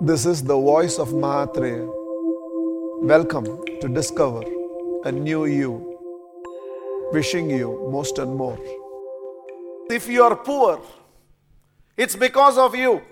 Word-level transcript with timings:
This 0.00 0.26
is 0.26 0.44
the 0.44 0.54
voice 0.54 0.96
of 1.00 1.08
Mahatria. 1.08 1.84
Welcome 3.02 3.46
to 3.80 3.88
discover 3.88 4.44
a 5.04 5.10
new 5.10 5.46
you. 5.46 5.98
Wishing 7.12 7.50
you 7.50 7.88
most 7.90 8.18
and 8.18 8.36
more. 8.36 8.56
If 9.90 10.06
you 10.06 10.22
are 10.22 10.36
poor, 10.36 10.80
it's 11.96 12.14
because 12.14 12.58
of 12.58 12.76
you. 12.76 13.02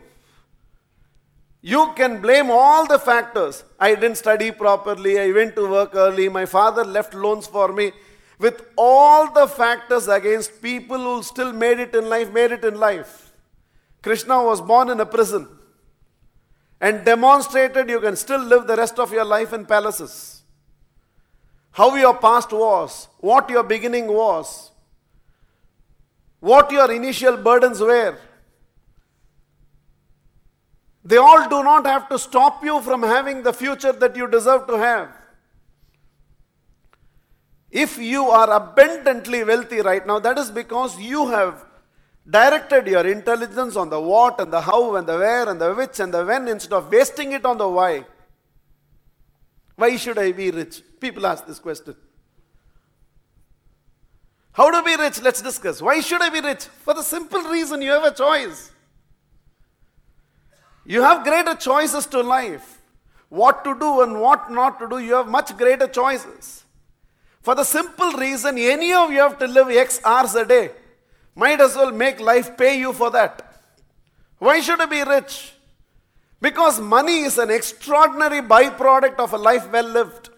You 1.60 1.92
can 1.96 2.20
blame 2.20 2.52
all 2.52 2.86
the 2.86 3.00
factors. 3.00 3.64
I 3.80 3.96
didn't 3.96 4.18
study 4.18 4.52
properly, 4.52 5.18
I 5.18 5.32
went 5.32 5.56
to 5.56 5.68
work 5.68 5.96
early, 5.96 6.28
my 6.28 6.46
father 6.46 6.84
left 6.84 7.14
loans 7.14 7.48
for 7.48 7.72
me. 7.72 7.90
With 8.38 8.62
all 8.76 9.32
the 9.32 9.48
factors 9.48 10.06
against 10.06 10.62
people 10.62 10.98
who 10.98 11.24
still 11.24 11.52
made 11.52 11.80
it 11.80 11.96
in 11.96 12.08
life, 12.08 12.32
made 12.32 12.52
it 12.52 12.64
in 12.64 12.78
life. 12.78 13.32
Krishna 14.04 14.40
was 14.44 14.60
born 14.60 14.88
in 14.88 15.00
a 15.00 15.06
prison 15.06 15.48
and 16.80 17.04
demonstrated 17.04 17.88
you 17.88 18.00
can 18.00 18.16
still 18.16 18.40
live 18.40 18.66
the 18.66 18.76
rest 18.76 18.98
of 18.98 19.12
your 19.12 19.24
life 19.24 19.52
in 19.52 19.64
palaces. 19.64 20.42
How 21.72 21.94
your 21.94 22.16
past 22.16 22.52
was, 22.52 23.08
what 23.18 23.50
your 23.50 23.62
beginning 23.62 24.06
was, 24.08 24.70
what 26.40 26.70
your 26.70 26.90
initial 26.90 27.36
burdens 27.36 27.80
were. 27.80 28.18
They 31.04 31.16
all 31.16 31.48
do 31.48 31.62
not 31.62 31.86
have 31.86 32.08
to 32.08 32.18
stop 32.18 32.64
you 32.64 32.80
from 32.82 33.02
having 33.02 33.42
the 33.42 33.52
future 33.52 33.92
that 33.92 34.16
you 34.16 34.26
deserve 34.26 34.66
to 34.66 34.78
have. 34.78 35.08
If 37.70 37.98
you 37.98 38.24
are 38.24 38.50
abundantly 38.50 39.44
wealthy 39.44 39.80
right 39.80 40.06
now, 40.06 40.18
that 40.18 40.38
is 40.38 40.50
because 40.50 40.98
you 40.98 41.28
have 41.28 41.64
directed 42.28 42.86
your 42.86 43.06
intelligence 43.06 43.76
on 43.76 43.88
the 43.88 44.00
what 44.00 44.40
and 44.40 44.52
the 44.52 44.60
how 44.60 44.96
and 44.96 45.06
the 45.06 45.16
where 45.16 45.48
and 45.48 45.60
the 45.60 45.72
which 45.74 46.00
and 46.00 46.12
the 46.12 46.24
when 46.24 46.48
instead 46.48 46.72
of 46.72 46.90
wasting 46.90 47.32
it 47.32 47.44
on 47.44 47.56
the 47.56 47.68
why. 47.68 48.04
Why 49.76 49.96
should 49.96 50.18
I 50.18 50.32
be 50.32 50.50
rich? 50.50 50.82
People 50.98 51.26
ask 51.26 51.46
this 51.46 51.58
question. 51.58 51.94
How 54.52 54.70
to 54.70 54.82
be 54.82 54.96
rich? 54.96 55.20
Let's 55.20 55.42
discuss. 55.42 55.82
Why 55.82 56.00
should 56.00 56.22
I 56.22 56.30
be 56.30 56.40
rich? 56.40 56.64
For 56.64 56.94
the 56.94 57.02
simple 57.02 57.42
reason 57.42 57.82
you 57.82 57.90
have 57.90 58.04
a 58.04 58.14
choice. 58.14 58.72
You 60.86 61.02
have 61.02 61.24
greater 61.24 61.54
choices 61.54 62.06
to 62.06 62.22
life. 62.22 62.80
What 63.28 63.64
to 63.64 63.78
do 63.78 64.02
and 64.02 64.20
what 64.20 64.50
not 64.50 64.78
to 64.78 64.88
do, 64.88 64.98
you 64.98 65.14
have 65.14 65.26
much 65.26 65.56
greater 65.56 65.86
choices. 65.88 66.64
For 67.42 67.54
the 67.54 67.64
simple 67.64 68.12
reason, 68.12 68.56
any 68.56 68.92
of 68.92 69.10
you 69.10 69.18
have 69.18 69.38
to 69.38 69.46
live 69.46 69.68
X 69.68 70.00
hours 70.04 70.34
a 70.36 70.44
day. 70.44 70.70
Might 71.36 71.60
as 71.60 71.76
well 71.76 71.92
make 71.92 72.18
life 72.18 72.56
pay 72.56 72.78
you 72.78 72.94
for 72.94 73.10
that. 73.10 73.60
Why 74.38 74.60
should 74.60 74.80
I 74.80 74.86
be 74.86 75.02
rich? 75.02 75.52
Because 76.40 76.80
money 76.80 77.20
is 77.20 77.36
an 77.36 77.50
extraordinary 77.50 78.40
byproduct 78.40 79.18
of 79.18 79.34
a 79.34 79.38
life 79.38 79.70
well 79.70 79.86
lived. 79.86 80.30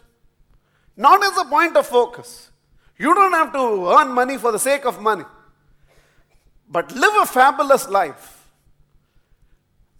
Not 0.97 1.23
as 1.25 1.37
a 1.39 1.45
point 1.45 1.77
of 1.77 1.87
focus. 1.87 2.51
You 2.99 3.15
don't 3.15 3.33
have 3.33 3.53
to 3.53 3.97
earn 3.97 4.11
money 4.11 4.39
for 4.39 4.51
the 4.51 4.59
sake 4.59 4.85
of 4.85 5.01
money. 5.01 5.25
But 6.69 6.93
live 6.95 7.23
a 7.23 7.27
fabulous 7.27 7.89
life. 7.89 8.49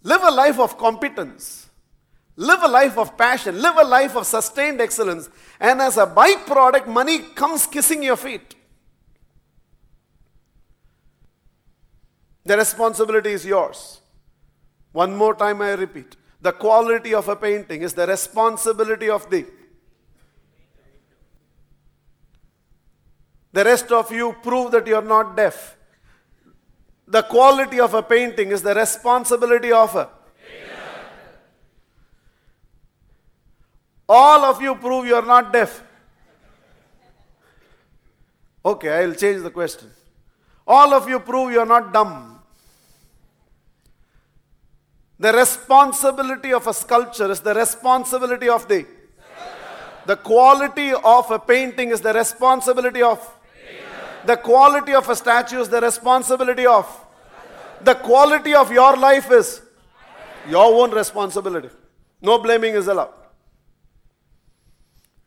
Live 0.03 0.23
a 0.23 0.31
life 0.31 0.59
of 0.59 0.77
competence. 0.77 1.69
Live 2.35 2.61
a 2.61 2.67
life 2.67 2.97
of 2.97 3.17
passion. 3.17 3.61
Live 3.61 3.77
a 3.77 3.83
life 3.83 4.15
of 4.17 4.25
sustained 4.25 4.81
excellence. 4.81 5.29
And 5.59 5.81
as 5.81 5.97
a 5.97 6.05
byproduct, 6.05 6.87
money 6.87 7.19
comes 7.19 7.65
kissing 7.65 8.03
your 8.03 8.17
feet. 8.17 8.55
The 12.49 12.57
responsibility 12.57 13.29
is 13.29 13.45
yours. 13.45 14.01
One 14.91 15.15
more 15.15 15.35
time 15.35 15.61
I 15.61 15.73
repeat. 15.73 16.15
The 16.41 16.51
quality 16.51 17.13
of 17.13 17.27
a 17.29 17.35
painting 17.35 17.83
is 17.83 17.93
the 17.93 18.07
responsibility 18.07 19.07
of 19.07 19.29
the. 19.29 19.45
The 23.53 23.63
rest 23.63 23.91
of 23.91 24.11
you 24.11 24.35
prove 24.41 24.71
that 24.71 24.87
you 24.87 24.95
are 24.95 25.03
not 25.03 25.37
deaf. 25.37 25.77
The 27.07 27.21
quality 27.21 27.79
of 27.79 27.93
a 27.93 28.01
painting 28.01 28.49
is 28.49 28.63
the 28.63 28.73
responsibility 28.73 29.71
of 29.71 29.95
a. 29.95 30.09
All 34.07 34.43
of 34.45 34.59
you 34.59 34.73
prove 34.73 35.05
you 35.05 35.13
are 35.13 35.29
not 35.35 35.53
deaf. 35.53 35.83
Okay, 38.65 38.89
I 38.89 39.05
will 39.05 39.13
change 39.13 39.43
the 39.43 39.51
question. 39.51 39.91
All 40.65 40.95
of 40.95 41.07
you 41.07 41.19
prove 41.19 41.51
you 41.51 41.59
are 41.59 41.71
not 41.77 41.93
dumb. 41.93 42.37
The 45.19 45.33
responsibility 45.33 46.53
of 46.53 46.65
a 46.65 46.73
sculpture 46.73 47.29
is 47.29 47.41
the 47.41 47.53
responsibility 47.53 48.47
of 48.47 48.67
the. 48.67 48.85
The 50.05 50.15
quality 50.15 50.93
of 50.93 51.29
a 51.29 51.37
painting 51.37 51.91
is 51.91 51.99
the 51.99 52.13
responsibility 52.13 53.01
of. 53.01 53.19
The 54.25 54.37
quality 54.37 54.93
of 54.93 55.07
a 55.09 55.15
statue 55.15 55.59
is 55.59 55.69
the 55.69 55.81
responsibility 55.81 56.65
of. 56.65 56.85
The 57.81 57.95
quality 57.95 58.53
of 58.53 58.71
your 58.71 58.95
life 58.97 59.29
is 59.31 59.61
your 60.47 60.81
own 60.81 60.91
responsibility. 60.91 61.69
No 62.21 62.37
blaming 62.39 62.73
is 62.73 62.87
allowed. 62.87 63.13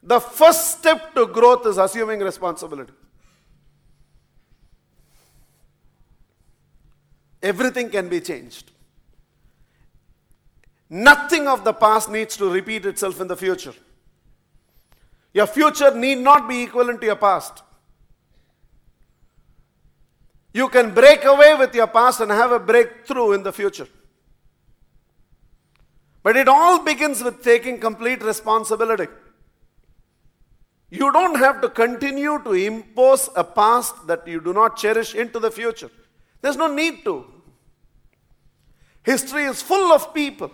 The 0.02 0.20
first 0.20 0.78
step 0.78 1.14
to 1.14 1.26
growth 1.26 1.66
is 1.66 1.78
assuming 1.78 2.20
responsibility. 2.20 2.92
Everything 7.42 7.88
can 7.90 8.08
be 8.08 8.20
changed. 8.20 8.70
Nothing 10.94 11.48
of 11.48 11.64
the 11.64 11.72
past 11.72 12.10
needs 12.10 12.36
to 12.36 12.50
repeat 12.50 12.84
itself 12.84 13.18
in 13.18 13.26
the 13.26 13.34
future. 13.34 13.72
Your 15.32 15.46
future 15.46 15.94
need 15.94 16.18
not 16.18 16.46
be 16.46 16.64
equivalent 16.64 17.00
to 17.00 17.06
your 17.06 17.16
past. 17.16 17.62
You 20.52 20.68
can 20.68 20.92
break 20.92 21.24
away 21.24 21.54
with 21.54 21.74
your 21.74 21.86
past 21.86 22.20
and 22.20 22.30
have 22.30 22.52
a 22.52 22.58
breakthrough 22.58 23.32
in 23.32 23.42
the 23.42 23.54
future. 23.54 23.88
But 26.22 26.36
it 26.36 26.46
all 26.46 26.84
begins 26.84 27.24
with 27.24 27.42
taking 27.42 27.80
complete 27.80 28.22
responsibility. 28.22 29.06
You 30.90 31.10
don't 31.10 31.38
have 31.38 31.62
to 31.62 31.70
continue 31.70 32.38
to 32.44 32.52
impose 32.52 33.30
a 33.34 33.44
past 33.44 34.06
that 34.08 34.28
you 34.28 34.42
do 34.42 34.52
not 34.52 34.76
cherish 34.76 35.14
into 35.14 35.38
the 35.38 35.50
future. 35.50 35.90
There's 36.42 36.58
no 36.58 36.66
need 36.66 37.02
to. 37.04 37.24
History 39.02 39.44
is 39.44 39.62
full 39.62 39.90
of 39.90 40.12
people 40.12 40.50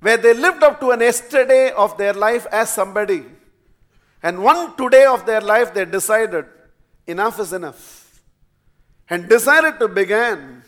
where 0.00 0.16
they 0.16 0.34
lived 0.34 0.62
up 0.62 0.80
to 0.80 0.90
an 0.90 1.00
yesterday 1.00 1.70
of 1.72 1.96
their 1.98 2.12
life 2.12 2.46
as 2.50 2.72
somebody. 2.72 3.24
And 4.22 4.42
one 4.42 4.76
today 4.76 5.04
of 5.04 5.26
their 5.26 5.40
life 5.40 5.72
they 5.74 5.84
decided 5.84 6.46
enough 7.06 7.38
is 7.38 7.52
enough. 7.52 8.22
And 9.08 9.28
decided 9.28 9.78
to 9.80 9.88
begin 9.88 10.62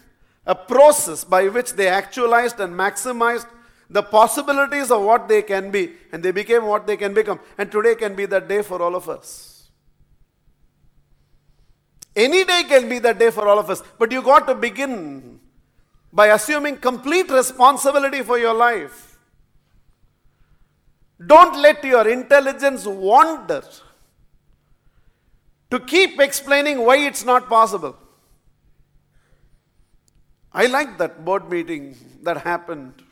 a 0.47 0.55
process 0.55 1.25
by 1.25 1.49
which 1.49 1.73
they 1.75 1.89
actualized 1.89 2.59
and 2.61 2.75
maximized 2.75 3.47
the 3.89 4.03
possibilities 4.03 4.91
of 4.91 5.03
what 5.03 5.29
they 5.29 5.43
can 5.43 5.71
be. 5.71 5.93
And 6.13 6.23
they 6.23 6.33
became 6.33 6.67
what 6.67 6.87
they 6.87 6.97
can 6.97 7.15
become. 7.15 7.41
And 7.57 7.71
today 7.71 7.95
can 7.95 8.15
be 8.15 8.27
that 8.27 8.49
day 8.49 8.63
for 8.63 8.83
all 8.83 8.97
of 8.97 9.09
us. 9.09 9.69
Any 12.15 12.45
day 12.45 12.65
can 12.65 12.89
be 12.89 12.99
that 12.99 13.19
day 13.19 13.31
for 13.31 13.47
all 13.47 13.59
of 13.59 13.71
us. 13.71 13.83
But 13.99 14.13
you 14.13 14.23
got 14.23 14.47
to 14.49 14.55
begin 14.55 15.41
by 16.13 16.29
assuming 16.29 16.77
complete 16.77 17.31
responsibility 17.31 18.23
for 18.23 18.39
your 18.39 18.55
life. 18.55 19.12
Don't 21.27 21.61
let 21.61 21.85
your 21.85 22.09
intelligence 22.09 22.87
wander 22.87 23.63
to 25.71 25.81
keep 25.81 26.21
explaining 26.21 26.85
why 26.85 26.97
it's 26.99 27.25
not 27.25 27.49
possible. 27.49 27.97
I 30.53 30.67
like 30.67 30.99
that 30.99 31.25
board 31.25 31.51
meeting 31.51 31.97
that 32.23 32.39
happened. 32.39 33.03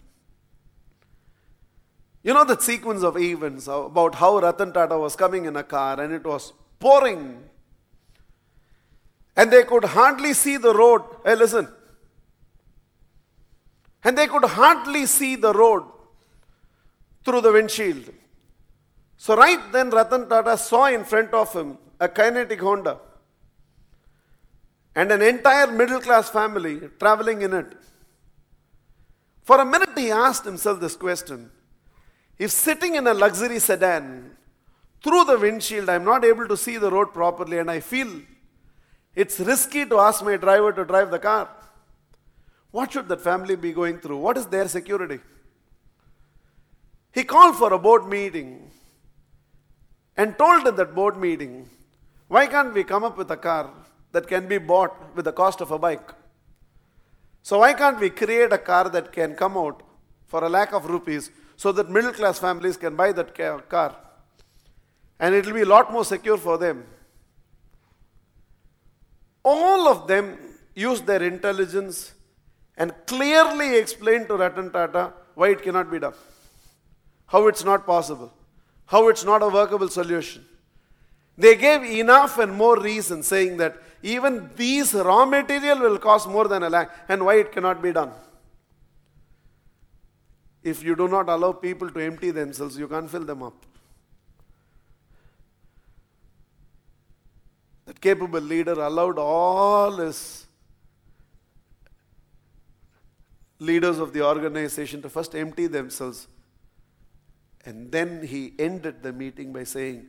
You 2.22 2.34
know 2.34 2.44
that 2.44 2.62
sequence 2.62 3.02
of 3.02 3.16
events 3.16 3.66
about 3.66 4.16
how 4.16 4.38
Ratan 4.38 4.72
Tata 4.72 4.98
was 4.98 5.16
coming 5.16 5.46
in 5.46 5.56
a 5.56 5.62
car 5.62 5.98
and 6.00 6.12
it 6.12 6.24
was 6.24 6.52
pouring. 6.78 7.42
And 9.36 9.50
they 9.50 9.64
could 9.64 9.84
hardly 9.84 10.34
see 10.34 10.58
the 10.58 10.74
road. 10.74 11.02
Hey, 11.24 11.34
listen. 11.34 11.68
And 14.04 14.18
they 14.18 14.26
could 14.26 14.44
hardly 14.44 15.06
see 15.06 15.36
the 15.36 15.52
road 15.52 15.84
through 17.24 17.40
the 17.42 17.52
windshield. 17.52 18.12
So, 19.16 19.36
right 19.36 19.60
then, 19.72 19.90
Ratan 19.90 20.28
Tata 20.28 20.56
saw 20.56 20.86
in 20.86 21.04
front 21.04 21.32
of 21.34 21.52
him 21.52 21.78
a 21.98 22.08
kinetic 22.08 22.60
Honda 22.60 22.98
and 24.94 25.12
an 25.12 25.22
entire 25.22 25.70
middle 25.70 26.00
class 26.00 26.30
family 26.30 26.80
traveling 26.98 27.42
in 27.42 27.52
it. 27.52 27.76
For 29.42 29.60
a 29.60 29.64
minute, 29.64 29.90
he 29.96 30.10
asked 30.10 30.44
himself 30.44 30.80
this 30.80 30.96
question 30.96 31.50
If 32.38 32.50
sitting 32.50 32.94
in 32.94 33.06
a 33.06 33.14
luxury 33.14 33.58
sedan, 33.58 34.36
through 35.02 35.24
the 35.24 35.38
windshield, 35.38 35.88
I'm 35.88 36.04
not 36.04 36.24
able 36.24 36.46
to 36.48 36.56
see 36.56 36.76
the 36.76 36.90
road 36.90 37.12
properly, 37.12 37.58
and 37.58 37.70
I 37.70 37.80
feel 37.80 38.10
it's 39.14 39.40
risky 39.40 39.86
to 39.86 39.98
ask 39.98 40.24
my 40.24 40.36
driver 40.36 40.72
to 40.72 40.84
drive 40.84 41.10
the 41.10 41.18
car. 41.18 41.48
What 42.70 42.92
should 42.92 43.08
that 43.08 43.20
family 43.20 43.56
be 43.56 43.72
going 43.72 43.98
through? 43.98 44.18
What 44.18 44.36
is 44.36 44.46
their 44.46 44.68
security? 44.68 45.20
He 47.12 47.24
called 47.24 47.56
for 47.56 47.72
a 47.72 47.78
board 47.78 48.06
meeting 48.08 48.70
and 50.16 50.36
told 50.38 50.66
in 50.66 50.76
that 50.76 50.94
board 50.94 51.16
meeting, 51.16 51.68
why 52.28 52.46
can't 52.46 52.72
we 52.72 52.84
come 52.84 53.04
up 53.04 53.16
with 53.18 53.30
a 53.30 53.36
car 53.36 53.70
that 54.12 54.28
can 54.28 54.46
be 54.46 54.58
bought 54.58 55.14
with 55.16 55.24
the 55.24 55.32
cost 55.32 55.60
of 55.60 55.70
a 55.70 55.78
bike? 55.78 56.12
So 57.42 57.60
why 57.60 57.72
can't 57.72 57.98
we 57.98 58.10
create 58.10 58.52
a 58.52 58.58
car 58.58 58.88
that 58.90 59.12
can 59.12 59.34
come 59.34 59.56
out 59.56 59.82
for 60.26 60.44
a 60.44 60.48
lakh 60.48 60.72
of 60.72 60.84
rupees 60.84 61.30
so 61.56 61.72
that 61.72 61.90
middle 61.90 62.12
class 62.12 62.38
families 62.38 62.76
can 62.76 62.94
buy 62.94 63.12
that 63.12 63.34
car? 63.68 63.96
And 65.18 65.34
it 65.34 65.46
will 65.46 65.54
be 65.54 65.62
a 65.62 65.66
lot 65.66 65.92
more 65.92 66.04
secure 66.04 66.38
for 66.38 66.58
them. 66.58 66.84
All 69.42 69.88
of 69.88 70.06
them 70.06 70.38
used 70.74 71.06
their 71.06 71.22
intelligence 71.22 72.12
and 72.76 72.94
clearly 73.06 73.76
explained 73.76 74.28
to 74.28 74.36
Ratan 74.36 74.70
Tata 74.70 75.12
why 75.34 75.48
it 75.48 75.62
cannot 75.62 75.90
be 75.90 75.98
done, 75.98 76.14
how 77.30 77.46
it's 77.46 77.64
not 77.64 77.86
possible, 77.86 78.32
how 78.86 79.08
it's 79.08 79.24
not 79.24 79.42
a 79.42 79.48
workable 79.48 79.88
solution. 79.88 80.44
They 81.38 81.54
gave 81.54 81.84
enough 81.84 82.38
and 82.38 82.52
more 82.52 82.78
reason 82.78 83.22
saying 83.22 83.56
that 83.58 83.76
even 84.02 84.50
these 84.56 84.92
raw 84.94 85.24
material 85.24 85.78
will 85.78 85.98
cost 85.98 86.28
more 86.28 86.48
than 86.48 86.64
a 86.64 86.68
lakh 86.68 86.90
and 87.08 87.24
why 87.24 87.36
it 87.36 87.52
cannot 87.52 87.80
be 87.80 87.92
done. 87.92 88.10
If 90.64 90.82
you 90.82 90.96
do 90.96 91.06
not 91.06 91.28
allow 91.28 91.52
people 91.52 91.88
to 91.90 92.00
empty 92.00 92.32
themselves, 92.32 92.76
you 92.76 92.88
can't 92.88 93.08
fill 93.08 93.24
them 93.24 93.44
up. 93.44 93.54
That 97.86 98.00
capable 98.00 98.40
leader 98.40 98.72
allowed 98.72 99.18
all 99.18 99.92
his 99.98 100.46
leaders 103.60 103.98
of 103.98 104.12
the 104.12 104.26
organization 104.26 105.00
to 105.02 105.08
first 105.08 105.34
empty 105.36 105.68
themselves. 105.68 106.26
And 107.64 107.92
then 107.92 108.26
he 108.26 108.54
ended 108.58 109.02
the 109.02 109.12
meeting 109.12 109.52
by 109.52 109.64
saying, 109.64 110.06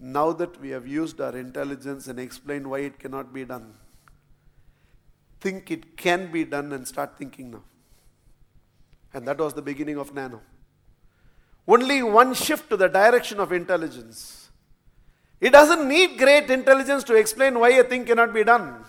Now 0.00 0.32
that 0.32 0.60
we 0.60 0.70
have 0.70 0.86
used 0.86 1.20
our 1.20 1.36
intelligence 1.36 2.08
and 2.08 2.18
explained 2.18 2.68
why 2.68 2.80
it 2.80 2.98
cannot 2.98 3.32
be 3.32 3.44
done, 3.44 3.74
think 5.40 5.70
it 5.70 5.96
can 5.96 6.32
be 6.32 6.44
done 6.44 6.72
and 6.72 6.86
start 6.86 7.16
thinking 7.16 7.52
now. 7.52 7.62
And 9.14 9.26
that 9.28 9.38
was 9.38 9.54
the 9.54 9.62
beginning 9.62 9.96
of 9.96 10.12
Nano. 10.12 10.40
Only 11.66 12.02
one 12.02 12.34
shift 12.34 12.68
to 12.70 12.76
the 12.76 12.88
direction 12.88 13.40
of 13.40 13.52
intelligence. 13.52 14.50
It 15.40 15.50
doesn't 15.50 15.86
need 15.86 16.18
great 16.18 16.50
intelligence 16.50 17.04
to 17.04 17.14
explain 17.14 17.58
why 17.58 17.70
a 17.70 17.84
thing 17.84 18.04
cannot 18.04 18.34
be 18.34 18.42
done. 18.42 18.84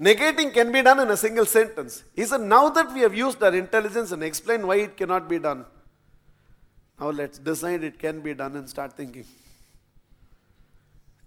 Negating 0.00 0.52
can 0.52 0.70
be 0.70 0.82
done 0.82 1.00
in 1.00 1.10
a 1.10 1.16
single 1.16 1.46
sentence. 1.46 2.04
He 2.14 2.24
said, 2.24 2.42
Now 2.42 2.68
that 2.68 2.92
we 2.92 3.00
have 3.00 3.14
used 3.14 3.42
our 3.42 3.54
intelligence 3.54 4.12
and 4.12 4.22
explained 4.22 4.66
why 4.66 4.76
it 4.76 4.96
cannot 4.96 5.28
be 5.28 5.38
done, 5.38 5.64
now 7.00 7.10
let's 7.10 7.38
decide 7.38 7.84
it 7.84 7.98
can 7.98 8.20
be 8.20 8.34
done 8.34 8.56
and 8.56 8.68
start 8.68 8.96
thinking. 8.96 9.24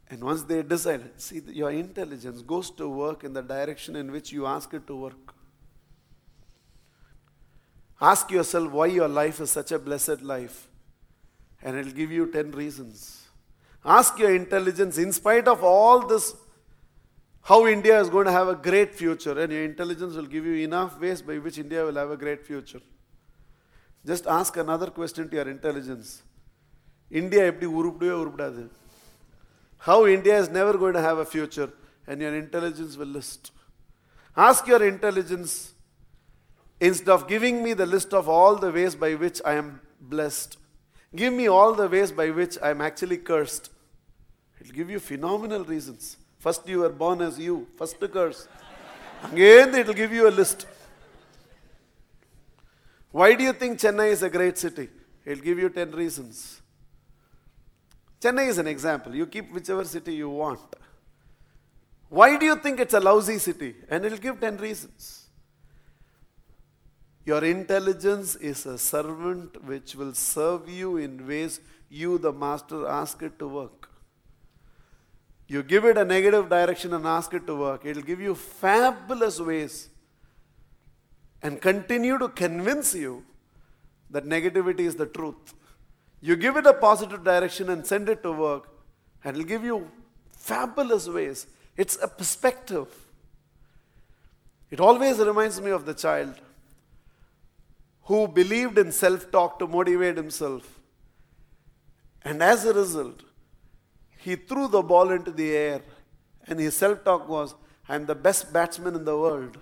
And 0.10 0.22
once 0.22 0.44
they 0.44 0.62
decide, 0.62 1.04
see, 1.16 1.42
your 1.48 1.72
intelligence 1.72 2.42
goes 2.42 2.70
to 2.72 2.90
work 2.90 3.24
in 3.24 3.32
the 3.32 3.42
direction 3.42 3.96
in 3.96 4.12
which 4.12 4.34
you 4.34 4.46
ask 4.46 4.74
it 4.74 4.86
to 4.88 4.96
work. 4.96 5.34
Ask 8.02 8.30
yourself 8.32 8.72
why 8.72 8.88
your 8.88 9.08
life 9.08 9.40
is 9.40 9.52
such 9.52 9.72
a 9.72 9.80
blessed 9.80 10.22
life, 10.22 10.68
and 11.62 11.78
it'll 11.78 11.94
give 11.94 12.12
you 12.12 12.26
10 12.30 12.52
reasons. 12.52 13.22
Ask 13.86 14.20
your 14.20 14.36
intelligence, 14.36 14.98
in 14.98 15.14
spite 15.14 15.48
of 15.48 15.64
all 15.64 16.06
this 16.06 16.36
how 17.44 17.66
India 17.66 18.00
is 18.00 18.10
going 18.10 18.26
to 18.26 18.32
have 18.32 18.48
a 18.48 18.56
great 18.56 18.94
future, 18.94 19.40
and 19.40 19.52
your 19.52 19.64
intelligence 19.64 20.16
will 20.16 20.26
give 20.26 20.46
you 20.46 20.56
enough 20.64 21.00
ways 21.00 21.22
by 21.22 21.38
which 21.38 21.58
India 21.58 21.86
will 21.86 21.96
have 21.96 22.12
a 22.12 22.18
great 22.18 22.46
future. 22.46 22.82
Just 24.05 24.27
ask 24.27 24.57
another 24.57 24.87
question 24.87 25.29
to 25.29 25.37
your 25.37 25.49
intelligence. 25.49 26.23
India 27.21 27.43
எப்படி 27.53 27.67
உருப்படவே 27.79 28.15
உருப்படாது 28.23 28.63
How 29.87 29.99
India 30.17 30.37
is 30.43 30.49
never 30.59 30.75
going 30.83 30.95
to 30.99 31.03
have 31.09 31.19
a 31.19 31.29
future, 31.35 31.71
and 32.09 32.21
your 32.25 32.35
intelligence 32.35 32.97
will 33.01 33.13
list. 33.19 33.43
Ask 34.47 34.67
your 34.73 34.83
intelligence, 34.93 35.53
instead 36.81 37.13
of 37.17 37.29
giving 37.33 37.57
me 37.63 37.73
the 37.81 37.87
list 37.95 38.13
of 38.21 38.29
all 38.37 38.55
the 38.65 38.71
ways 38.77 38.95
by 39.05 39.15
which 39.15 39.41
I 39.51 39.55
am 39.61 39.69
blessed, 40.01 40.57
give 41.21 41.33
me 41.41 41.47
all 41.57 41.73
the 41.81 41.89
ways 41.95 42.11
by 42.21 42.29
which 42.39 42.57
I 42.67 42.71
am 42.71 42.81
actually 42.89 43.19
cursed. 43.31 43.71
It 44.59 44.67
will 44.67 44.77
give 44.81 44.91
you 44.91 44.99
phenomenal 44.99 45.65
reasons. 45.65 46.17
First, 46.39 46.69
you 46.69 46.81
were 46.81 46.95
born 47.05 47.21
as 47.29 47.39
you. 47.39 47.67
First 47.79 48.01
curse. 48.17 48.49
Again, 49.33 49.75
it 49.75 49.87
will 49.87 49.95
give 49.95 50.13
you 50.13 50.29
a 50.29 50.35
list. 50.41 50.67
Why 53.12 53.36
do 53.36 53.44
you 53.44 53.54
think 53.54 53.80
Chennai 53.80 54.12
is 54.12 54.24
a 54.24 54.30
great 54.30 54.58
city? 54.58 54.90
It 55.26 55.38
will 55.38 55.44
give 55.44 55.60
you 55.60 55.70
10 55.70 55.92
reasons. 55.92 56.62
Chennai 58.22 58.48
is 58.48 58.58
an 58.58 58.68
example. 58.68 59.14
You 59.14 59.26
keep 59.26 59.52
whichever 59.52 59.84
city 59.84 60.14
you 60.16 60.30
want. 60.30 60.62
Why 62.10 62.38
do 62.38 62.46
you 62.46 62.56
think 62.56 62.80
it's 62.80 62.94
a 62.94 63.00
lousy 63.00 63.38
city? 63.38 63.76
And 63.90 64.04
will 64.04 64.18
give 64.18 64.40
10 64.40 64.58
reasons. 64.58 65.28
Your 67.26 67.44
intelligence 67.44 68.36
is 68.36 68.66
a 68.66 68.78
servant 68.78 69.64
which 69.64 69.96
will 69.96 70.14
serve 70.14 70.68
you 70.70 70.98
in 70.98 71.28
ways 71.28 71.60
you, 71.90 72.18
the 72.18 72.32
master, 72.32 72.88
ask 72.88 73.22
it 73.22 73.38
to 73.40 73.48
work. 73.48 73.90
You 75.48 75.62
give 75.64 75.86
it 75.86 75.98
a 75.98 76.06
negative 76.06 76.50
direction 76.50 76.94
and 76.94 77.06
ask 77.06 77.34
it 77.34 77.46
to 77.48 77.56
work, 77.56 77.86
it 77.86 77.96
will 77.96 78.04
give 78.04 78.22
you 78.22 78.36
fabulous 78.36 79.40
ways 79.40 79.90
and 81.44 81.62
continue 81.62 82.18
to 82.18 82.30
convince 82.30 82.94
you 82.94 83.24
that 84.10 84.26
negativity 84.26 84.82
is 84.82 84.96
the 84.96 85.06
truth. 85.06 85.54
You 86.22 86.36
give 86.36 86.56
it 86.58 86.66
a 86.66 86.74
positive 86.74 87.24
direction 87.24 87.70
and 87.70 87.86
send 87.86 88.10
it 88.10 88.22
to 88.24 88.32
work, 88.32 88.70
and 89.24 89.36
it 89.36 89.40
will 89.40 89.48
give 89.48 89.64
you 89.64 89.90
fabulous 90.32 91.08
ways. 91.08 91.48
It's 91.76 91.98
a 92.02 92.08
perspective. 92.08 92.88
It 94.70 94.80
always 94.80 95.18
reminds 95.18 95.60
me 95.60 95.72
of 95.72 95.86
the 95.86 95.94
child 95.94 96.36
who 98.04 98.28
believed 98.28 98.78
in 98.78 98.92
self 98.92 99.32
talk 99.32 99.58
to 99.60 99.68
motivate 99.68 100.18
himself. 100.18 100.80
And 102.24 102.44
as 102.44 102.66
a 102.66 102.74
result, 102.74 103.24
he 104.18 104.36
threw 104.36 104.68
the 104.68 104.82
ball 104.82 105.10
into 105.12 105.32
the 105.32 105.56
air, 105.56 105.82
and 106.48 106.60
his 106.60 106.76
self 106.76 107.04
talk 107.04 107.28
was, 107.28 107.56
I'm 107.90 108.06
the 108.06 108.16
best 108.16 108.54
batsman 108.54 108.96
in 108.96 109.06
the 109.06 109.18
world. 109.18 109.58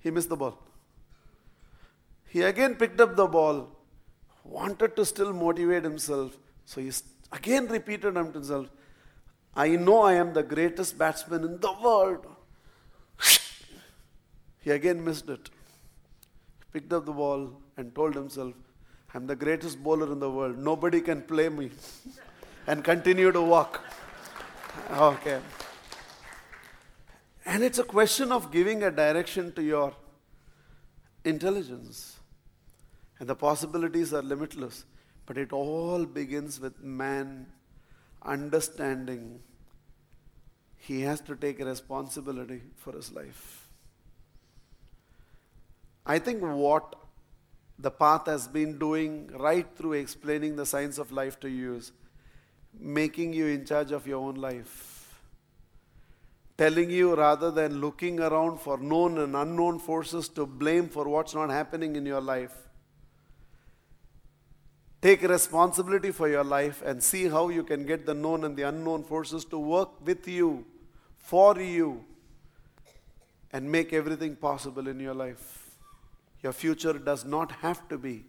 He 0.00 0.10
missed 0.10 0.28
the 0.28 0.36
ball. 0.36 0.58
He 2.28 2.42
again 2.42 2.74
picked 2.74 3.00
up 3.00 3.16
the 3.16 3.26
ball, 3.26 3.68
wanted 4.44 4.96
to 4.96 5.04
still 5.04 5.32
motivate 5.32 5.84
himself. 5.84 6.36
So 6.64 6.80
he 6.80 6.92
again 7.32 7.66
repeated 7.66 8.14
to 8.14 8.24
himself, 8.24 8.68
I 9.54 9.68
know 9.70 10.02
I 10.02 10.14
am 10.14 10.32
the 10.32 10.42
greatest 10.42 10.96
batsman 10.96 11.44
in 11.44 11.60
the 11.60 11.72
world. 11.82 12.26
He 14.62 14.70
again 14.70 15.04
missed 15.04 15.28
it. 15.28 15.50
Picked 16.72 16.92
up 16.92 17.06
the 17.06 17.12
ball 17.12 17.60
and 17.76 17.94
told 17.94 18.14
himself, 18.14 18.54
I'm 19.12 19.26
the 19.26 19.34
greatest 19.34 19.82
bowler 19.82 20.12
in 20.12 20.20
the 20.20 20.30
world. 20.30 20.58
Nobody 20.58 21.00
can 21.00 21.22
play 21.22 21.48
me. 21.48 21.70
and 22.66 22.84
continue 22.84 23.32
to 23.32 23.42
walk. 23.42 23.80
Okay. 24.92 25.40
And 27.50 27.64
it's 27.64 27.80
a 27.80 27.84
question 27.84 28.30
of 28.30 28.52
giving 28.52 28.84
a 28.84 28.92
direction 28.92 29.50
to 29.54 29.62
your 29.62 29.92
intelligence. 31.24 32.20
And 33.18 33.28
the 33.28 33.34
possibilities 33.34 34.14
are 34.14 34.22
limitless. 34.22 34.84
But 35.26 35.36
it 35.36 35.52
all 35.52 36.04
begins 36.04 36.60
with 36.60 36.80
man 36.80 37.48
understanding 38.22 39.40
he 40.76 41.00
has 41.00 41.20
to 41.22 41.34
take 41.34 41.58
responsibility 41.58 42.62
for 42.76 42.92
his 42.92 43.10
life. 43.10 43.68
I 46.06 46.20
think 46.20 46.40
what 46.42 46.94
the 47.80 47.90
path 47.90 48.26
has 48.26 48.46
been 48.46 48.78
doing 48.78 49.28
right 49.34 49.66
through 49.76 49.94
explaining 49.94 50.54
the 50.54 50.66
science 50.66 50.98
of 50.98 51.10
life 51.10 51.40
to 51.40 51.50
you 51.50 51.74
is 51.74 51.90
making 52.78 53.32
you 53.32 53.46
in 53.46 53.64
charge 53.64 53.90
of 53.90 54.06
your 54.06 54.24
own 54.24 54.36
life. 54.36 54.99
Telling 56.60 56.90
you 56.90 57.14
rather 57.14 57.50
than 57.50 57.80
looking 57.80 58.20
around 58.20 58.60
for 58.60 58.76
known 58.76 59.16
and 59.16 59.34
unknown 59.34 59.78
forces 59.78 60.28
to 60.28 60.44
blame 60.44 60.90
for 60.90 61.08
what's 61.08 61.34
not 61.34 61.48
happening 61.48 61.96
in 61.96 62.04
your 62.04 62.20
life. 62.20 62.52
Take 65.00 65.22
responsibility 65.22 66.10
for 66.10 66.28
your 66.28 66.44
life 66.44 66.82
and 66.84 67.02
see 67.02 67.28
how 67.28 67.48
you 67.48 67.62
can 67.62 67.86
get 67.86 68.04
the 68.04 68.12
known 68.12 68.44
and 68.44 68.58
the 68.58 68.64
unknown 68.64 69.04
forces 69.04 69.46
to 69.46 69.58
work 69.58 70.04
with 70.04 70.28
you, 70.28 70.66
for 71.16 71.58
you, 71.58 72.04
and 73.54 73.72
make 73.72 73.94
everything 73.94 74.36
possible 74.36 74.86
in 74.86 75.00
your 75.00 75.14
life. 75.14 75.78
Your 76.42 76.52
future 76.52 76.92
does 76.92 77.24
not 77.24 77.52
have 77.62 77.88
to 77.88 77.96
be 77.96 78.26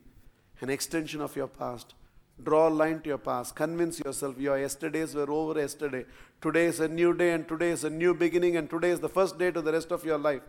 an 0.62 0.70
extension 0.70 1.20
of 1.20 1.36
your 1.36 1.48
past, 1.48 1.96
Draw 2.44 2.68
a 2.68 2.70
line 2.70 3.02
to 3.02 3.10
your 3.10 3.18
past. 3.18 3.56
Convince 3.56 4.00
yourself 4.00 4.40
your 4.40 4.58
yesterdays 4.60 5.14
were 5.14 5.30
over 5.30 5.60
yesterday. 5.60 6.06
Today 6.42 6.66
is 6.66 6.80
a 6.80 6.88
new 6.88 7.14
day, 7.14 7.34
and 7.34 7.48
today 7.48 7.70
is 7.70 7.84
a 7.84 7.90
new 7.90 8.14
beginning, 8.14 8.58
and 8.58 8.70
today 8.70 8.90
is 8.90 9.00
the 9.00 9.10
first 9.10 9.38
day 9.38 9.52
to 9.52 9.62
the 9.62 9.72
rest 9.72 9.92
of 9.92 10.04
your 10.04 10.18
life. 10.18 10.42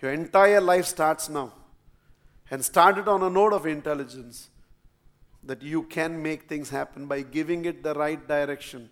Your 0.00 0.12
entire 0.12 0.60
life 0.60 0.86
starts 0.86 1.28
now. 1.28 1.52
And 2.50 2.64
start 2.64 2.98
it 2.98 3.08
on 3.08 3.22
a 3.22 3.30
note 3.30 3.52
of 3.52 3.66
intelligence 3.66 4.50
that 5.44 5.62
you 5.62 5.84
can 5.84 6.22
make 6.22 6.48
things 6.48 6.70
happen 6.70 7.06
by 7.06 7.22
giving 7.22 7.64
it 7.64 7.82
the 7.82 7.94
right 7.94 8.26
direction. 8.28 8.90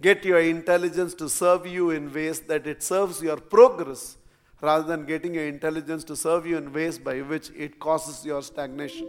Get 0.00 0.24
your 0.24 0.40
intelligence 0.40 1.14
to 1.14 1.28
serve 1.28 1.66
you 1.66 1.90
in 1.90 2.12
ways 2.12 2.40
that 2.40 2.66
it 2.66 2.82
serves 2.82 3.22
your 3.22 3.36
progress 3.36 4.16
rather 4.60 4.84
than 4.84 5.06
getting 5.06 5.34
your 5.34 5.46
intelligence 5.46 6.04
to 6.04 6.16
serve 6.16 6.46
you 6.46 6.56
in 6.56 6.72
ways 6.72 6.98
by 6.98 7.20
which 7.20 7.50
it 7.56 7.78
causes 7.78 8.24
your 8.24 8.42
stagnation. 8.42 9.08